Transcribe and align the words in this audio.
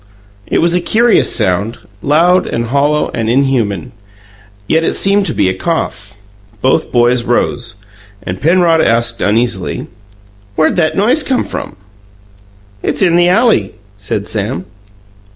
It 0.47 0.61
was 0.61 0.73
a 0.73 0.81
curious 0.81 1.31
sound, 1.31 1.77
loud 2.01 2.47
and 2.47 2.65
hollow 2.65 3.11
and 3.13 3.29
unhuman, 3.29 3.91
yet 4.67 4.83
it 4.83 4.95
seemed 4.95 5.27
to 5.27 5.33
be 5.35 5.47
a 5.47 5.53
cough. 5.53 6.15
Both 6.59 6.91
boys 6.91 7.21
rose, 7.21 7.75
and 8.23 8.41
Penrod 8.41 8.81
asked 8.81 9.21
uneasily: 9.21 9.85
"Where'd 10.55 10.75
that 10.77 10.97
noise 10.97 11.21
come 11.21 11.43
from?" 11.43 11.75
"It's 12.81 13.03
in 13.03 13.15
the 13.15 13.29
alley," 13.29 13.75
said 13.95 14.27
Sam. 14.27 14.65